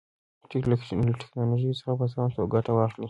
له 1.07 1.15
ټیکنالوژۍ 1.21 1.71
څخه 1.79 1.91
په 1.99 2.05
سمه 2.11 2.29
توګه 2.35 2.51
ګټه 2.53 2.71
واخلئ. 2.73 2.99